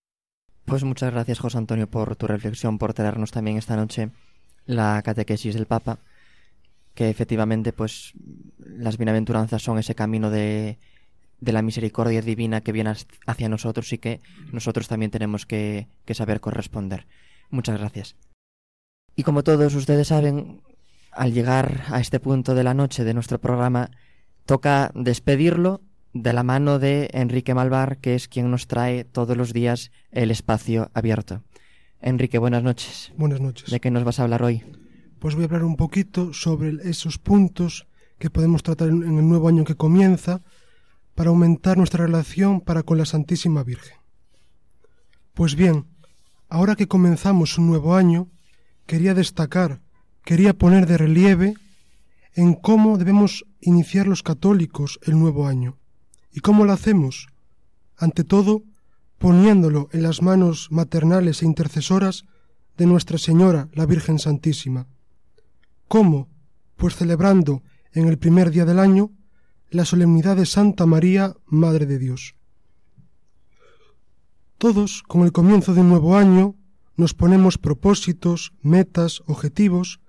[0.64, 4.10] Pues muchas gracias, José Antonio, por tu reflexión, por traernos también esta noche
[4.66, 5.98] la catequesis del Papa,
[6.94, 8.12] que efectivamente, pues,
[8.58, 10.78] las bienaventuranzas son ese camino de,
[11.40, 12.94] de la misericordia divina que viene
[13.26, 14.20] hacia nosotros y que
[14.52, 17.06] nosotros también tenemos que, que saber corresponder.
[17.50, 18.16] Muchas gracias.
[19.20, 20.62] Y como todos ustedes saben,
[21.12, 23.90] al llegar a este punto de la noche de nuestro programa,
[24.46, 25.82] toca despedirlo
[26.14, 30.30] de la mano de Enrique Malvar, que es quien nos trae todos los días el
[30.30, 31.42] espacio abierto.
[32.00, 33.12] Enrique, buenas noches.
[33.18, 33.68] Buenas noches.
[33.68, 34.62] ¿De qué nos vas a hablar hoy?
[35.18, 39.28] Pues voy a hablar un poquito sobre esos puntos que podemos tratar en en el
[39.28, 40.40] nuevo año que comienza
[41.14, 43.98] para aumentar nuestra relación para con la Santísima Virgen.
[45.34, 45.84] Pues bien,
[46.48, 48.30] ahora que comenzamos un nuevo año,
[48.90, 49.80] quería destacar,
[50.24, 51.54] quería poner de relieve
[52.34, 55.78] en cómo debemos iniciar los católicos el nuevo año.
[56.32, 57.28] ¿Y cómo lo hacemos?
[57.96, 58.64] Ante todo,
[59.18, 62.24] poniéndolo en las manos maternales e intercesoras
[62.76, 64.88] de Nuestra Señora, la Virgen Santísima.
[65.86, 66.28] ¿Cómo?
[66.74, 67.62] Pues celebrando
[67.92, 69.12] en el primer día del año
[69.70, 72.34] la solemnidad de Santa María, Madre de Dios.
[74.58, 76.56] Todos, con el comienzo de un nuevo año,
[77.00, 80.00] nos ponemos propósitos, metas, objetivos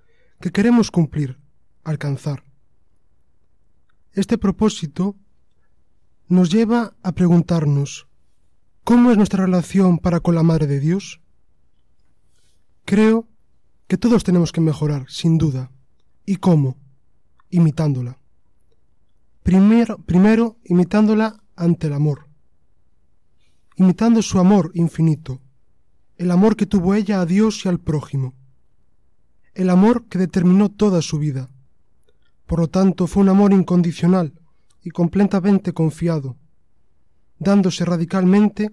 [0.41, 1.39] que queremos cumplir,
[1.85, 2.43] alcanzar.
[4.11, 5.15] Este propósito
[6.27, 8.07] nos lleva a preguntarnos,
[8.83, 11.21] ¿cómo es nuestra relación para con la Madre de Dios?
[12.83, 13.29] Creo
[13.87, 15.71] que todos tenemos que mejorar, sin duda.
[16.25, 16.77] ¿Y cómo?
[17.49, 18.19] Imitándola.
[19.43, 22.27] Primero, primero imitándola ante el amor.
[23.77, 25.41] Imitando su amor infinito,
[26.21, 28.35] el amor que tuvo ella a Dios y al prójimo,
[29.55, 31.49] el amor que determinó toda su vida.
[32.45, 34.39] Por lo tanto, fue un amor incondicional
[34.83, 36.37] y completamente confiado,
[37.39, 38.69] dándose radicalmente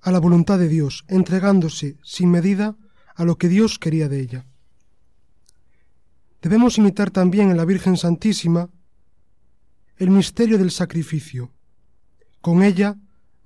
[0.00, 2.76] a la voluntad de Dios, entregándose sin medida
[3.14, 4.46] a lo que Dios quería de ella.
[6.42, 8.68] Debemos imitar también en la Virgen Santísima
[9.96, 11.52] el misterio del sacrificio.
[12.40, 12.96] Con ella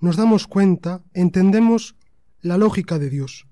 [0.01, 1.95] nos damos cuenta, entendemos
[2.41, 3.47] la lógica de Dios.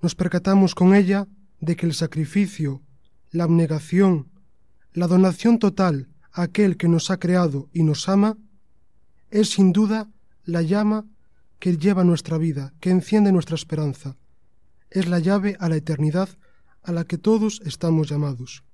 [0.00, 1.28] Nos percatamos con ella
[1.60, 2.82] de que el sacrificio,
[3.30, 4.30] la abnegación,
[4.92, 8.36] la donación total a aquel que nos ha creado y nos ama,
[9.30, 10.10] es sin duda
[10.44, 11.06] la llama
[11.58, 14.16] que lleva nuestra vida, que enciende nuestra esperanza.
[14.90, 16.28] Es la llave a la eternidad
[16.82, 18.64] a la que todos estamos llamados.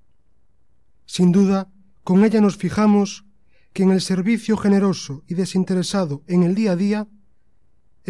[1.05, 1.68] Sin duda,
[2.05, 3.26] con ella nos fijamos
[3.74, 7.09] que en el servicio generoso y desinteresado en el día a día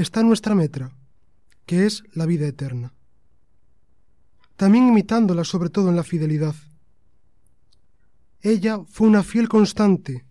[0.01, 0.97] está nuestra meta,
[1.67, 2.95] que es la vida eterna.
[4.57, 6.55] También imitándola sobre todo en la fidelidad.
[8.41, 10.25] Ella fue una fiel constante,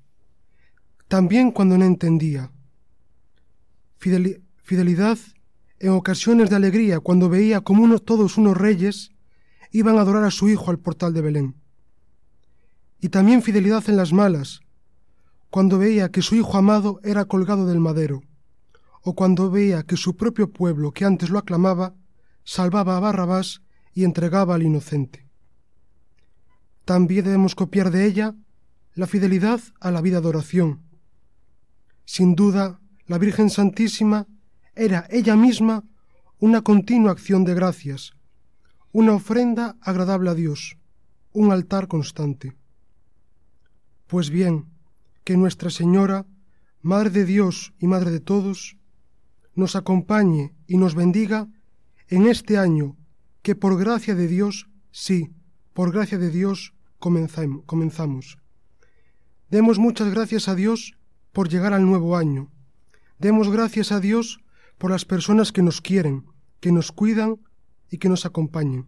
[1.08, 2.52] también cuando no entendía.
[4.00, 5.18] Fideli- fidelidad
[5.80, 9.12] en ocasiones de alegría cuando veía como todos unos reyes
[9.72, 11.56] iban a adorar a su hijo al portal de Belén.
[13.00, 14.62] Y también fidelidad en las malas,
[15.50, 18.22] cuando veía que su hijo amado era colgado del madero,
[19.08, 21.96] o cuando veía que su propio pueblo, que antes lo aclamaba,
[22.44, 23.62] salvaba a Barrabás
[23.94, 25.26] y entregaba al inocente.
[26.84, 28.36] También debemos copiar de ella
[28.96, 30.82] la fidelidad a la vida de oración.
[32.04, 34.28] Sin duda, la Virgen Santísima
[34.76, 35.86] era ella misma
[36.40, 38.12] una continua acción de gracias,
[38.92, 40.78] una ofrenda agradable a Dios,
[41.32, 42.58] un altar constante.
[44.06, 44.66] Pues bien,
[45.24, 46.26] que Nuestra Señora,
[46.82, 48.77] Madre de Dios y Madre de todos,
[49.58, 51.48] nos acompañe y nos bendiga
[52.08, 52.96] en este año
[53.42, 55.34] que por gracia de Dios, sí,
[55.74, 58.38] por gracia de Dios comenzam- comenzamos.
[59.50, 60.94] Demos muchas gracias a Dios
[61.34, 62.52] por llegar al nuevo año.
[63.18, 64.40] Demos gracias a Dios
[64.78, 66.26] por las personas que nos quieren,
[66.60, 67.38] que nos cuidan
[67.90, 68.86] y que nos acompañen.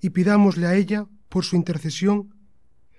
[0.00, 2.34] Y pidámosle a ella, por su intercesión,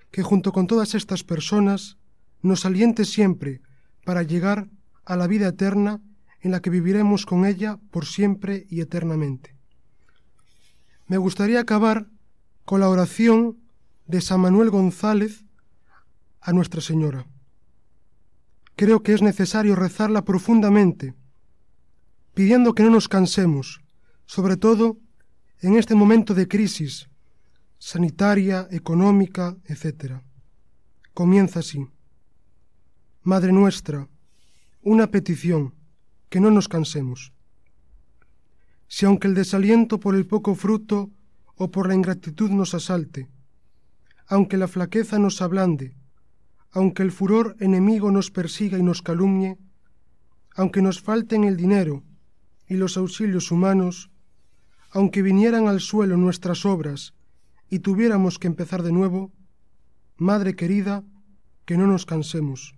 [0.10, 1.98] que junto con todas estas personas
[2.42, 3.62] nos aliente siempre
[4.06, 4.70] para llegar
[5.04, 6.02] a la vida eterna
[6.42, 9.56] en la que viviremos con ella por siempre y eternamente.
[11.08, 12.08] Me gustaría acabar
[12.66, 13.58] con la oración
[14.06, 15.44] de San Manuel González
[16.42, 17.26] a Nuestra Señora.
[18.76, 21.14] Creo que es necesario rezarla profundamente,
[22.34, 23.82] pidiendo que no nos cansemos,
[24.26, 24.98] sobre todo
[25.62, 27.10] en este momento de crisis
[27.80, 30.22] sanitaria, económica, etc.
[31.14, 31.88] Comienza así.
[33.24, 34.08] Madre nuestra,
[34.82, 35.74] una petición,
[36.30, 37.34] que no nos cansemos.
[38.88, 41.12] Si aunque el desaliento por el poco fruto
[41.56, 43.30] o por la ingratitud nos asalte,
[44.28, 45.96] aunque la flaqueza nos ablande,
[46.72, 49.58] aunque el furor enemigo nos persiga y nos calumnie,
[50.56, 52.04] aunque nos falten el dinero
[52.68, 54.12] y los auxilios humanos,
[54.92, 57.14] aunque vinieran al suelo nuestras obras
[57.70, 59.32] y tuviéramos que empezar de nuevo,
[60.18, 61.06] Madre querida,
[61.64, 62.76] que no nos cansemos.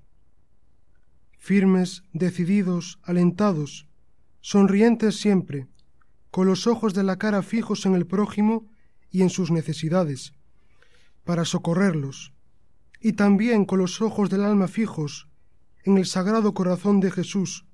[1.43, 3.87] Firmes, decididos, alentados,
[4.41, 5.67] sonrientes siempre,
[6.29, 8.69] con los ojos de la cara fijos en el prójimo
[9.09, 10.33] y en sus necesidades,
[11.23, 12.31] para socorrerlos,
[12.99, 15.29] y también con los ojos del alma fijos
[15.83, 17.65] en el sagrado corazón de Jesús,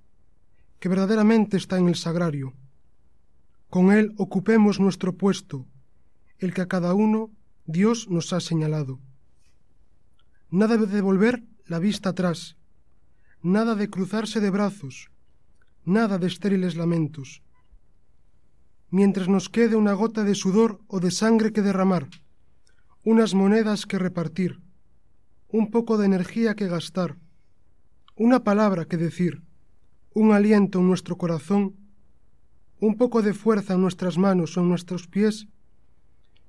[0.80, 2.54] que verdaderamente está en el sagrario.
[3.70, 5.68] Con él ocupemos nuestro puesto,
[6.40, 7.32] el que a cada uno
[7.66, 9.02] Dios nos ha señalado.
[10.50, 12.57] nada de volver la vista atrás,
[13.42, 15.10] nada de cruzarse de brazos,
[15.86, 17.44] nada de estériles lamentos.
[18.90, 22.10] Mientras nos quede una gota de sudor o de sangre que derramar,
[23.04, 24.62] unas monedas que repartir,
[25.50, 27.18] un poco de energía que gastar,
[28.16, 29.44] una palabra que decir,
[30.14, 31.76] un aliento en nuestro corazón,
[32.80, 35.48] un poco de fuerza en nuestras manos o en nuestros pies,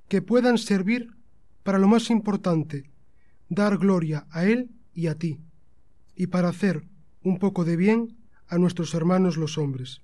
[0.09, 1.14] que puedan servir
[1.62, 2.91] para lo más importante,
[3.49, 5.41] dar gloria a Él y a ti,
[6.19, 6.83] y para hacer
[7.23, 10.03] un poco de bien a nuestros hermanos los hombres.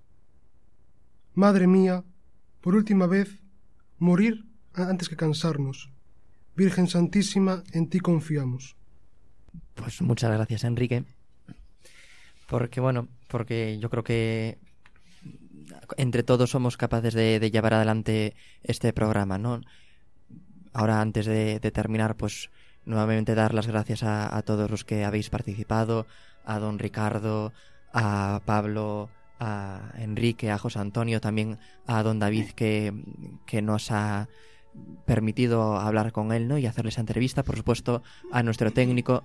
[1.35, 2.05] Madre mía,
[2.61, 3.41] por última vez,
[3.99, 5.91] morir antes que cansarnos.
[6.55, 8.77] Virgen Santísima, en ti confiamos.
[9.75, 11.05] Pues muchas gracias, Enrique.
[12.49, 14.59] Porque, bueno, porque yo creo que
[15.97, 19.63] entre todos somos capaces de, llevar adelante este programa, ¿no?
[20.73, 22.51] Ahora, antes de terminar, pues
[22.87, 26.07] nuevamente dar las gracias a, todos los que habéis participado,
[26.45, 27.53] a don Ricardo,
[27.93, 29.09] a Pablo,
[29.41, 32.93] a Enrique, a José Antonio, también a don David que,
[33.47, 34.29] que nos ha
[35.07, 36.59] permitido hablar con él ¿no?
[36.59, 39.25] y hacerle esa entrevista, por supuesto a nuestro técnico,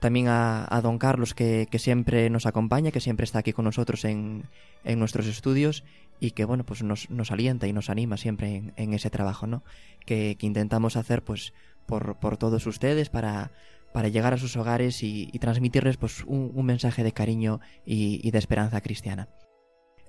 [0.00, 3.64] también a, a don Carlos que, que, siempre nos acompaña, que siempre está aquí con
[3.64, 4.44] nosotros en,
[4.84, 5.84] en nuestros estudios
[6.20, 9.46] y que bueno pues nos, nos alienta y nos anima siempre en, en ese trabajo
[9.46, 9.62] ¿no?
[10.04, 11.52] que, que intentamos hacer pues
[11.88, 13.50] por, todos ustedes para,
[13.92, 18.30] para llegar a sus hogares y, transmitirles pues un, un, mensaje de cariño y, y
[18.30, 19.28] de esperanza cristiana.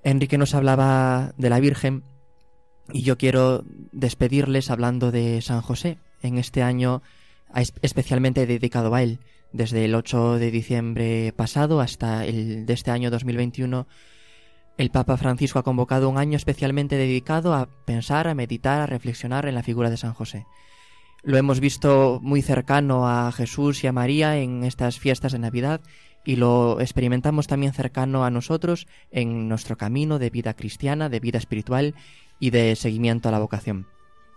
[0.04, 2.04] Enrique nos hablaba de la Virgen
[2.92, 7.02] y yo quiero despedirles hablando de San José en este año
[7.82, 9.20] especialmente dedicado a él.
[9.52, 13.88] Desde el 8 de diciembre pasado hasta el de este año 2021,
[14.76, 19.46] el Papa Francisco ha convocado un año especialmente dedicado a pensar, a meditar, a reflexionar
[19.46, 20.46] en la figura de San José.
[21.22, 25.80] Lo hemos visto muy cercano a Jesús y a María en estas fiestas de Navidad
[26.24, 31.38] y lo experimentamos también cercano a nosotros en nuestro camino de vida cristiana, de vida
[31.38, 31.94] espiritual
[32.38, 33.86] y de seguimiento a la vocación.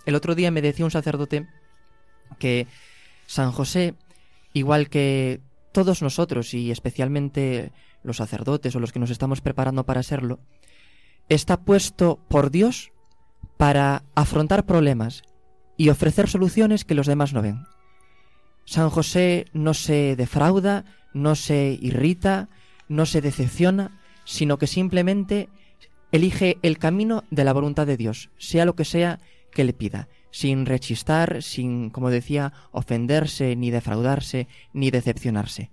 [0.06, 1.48] El otro día me decía un sacerdote
[2.38, 2.68] que
[3.28, 3.96] San José,
[4.52, 5.40] igual que
[5.72, 7.72] todos nosotros y especialmente
[8.04, 10.40] los sacerdotes o los que nos estamos preparando para serlo,
[11.30, 12.92] está puesto por Dios
[13.58, 15.24] para afrontar problemas
[15.78, 17.66] y ofrecer soluciones que los demás no ven.
[18.66, 22.50] San José no se defrauda, no se irrita,
[22.88, 25.50] no se decepciona, sino que simplemente
[26.12, 29.20] elige el camino de la voluntad de Dios, sea lo que sea
[29.52, 35.72] que le pida, sin rechistar, sin, como decía, ofenderse, ni defraudarse, ni decepcionarse.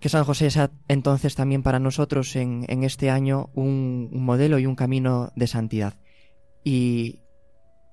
[0.00, 4.58] Que San José sea entonces también para nosotros en, en este año un, un, modelo
[4.58, 5.98] y un camino de santidad.
[6.62, 7.20] Y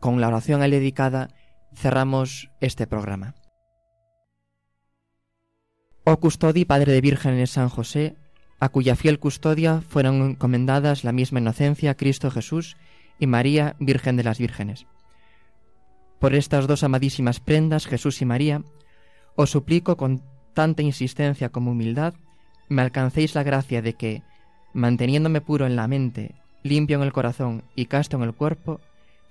[0.01, 1.29] con la oración a él dedicada
[1.73, 3.35] cerramos este programa.
[6.03, 8.15] Oh custodi, Padre de Vírgenes San José,
[8.59, 12.75] a cuya fiel custodia fueron encomendadas la misma inocencia, Cristo Jesús
[13.19, 14.87] y María, Virgen de las Vírgenes.
[16.19, 18.63] Por estas dos amadísimas prendas, Jesús y María,
[19.35, 20.23] os suplico con
[20.53, 22.15] tanta insistencia como humildad,
[22.69, 24.23] me alcancéis la gracia de que,
[24.73, 28.81] manteniéndome puro en la mente, limpio en el corazón y casto en el cuerpo,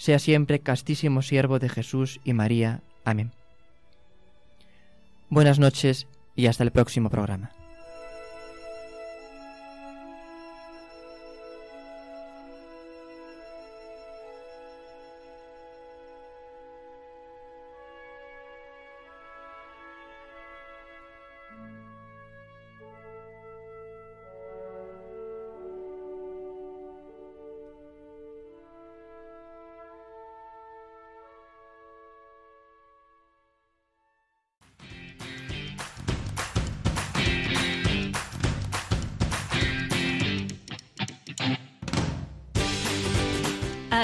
[0.01, 2.81] sea siempre castísimo siervo de Jesús y María.
[3.05, 3.33] Amén.
[5.29, 7.51] Buenas noches y hasta el próximo programa.